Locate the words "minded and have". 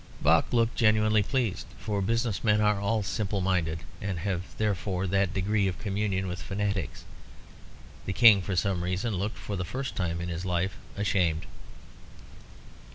3.39-4.57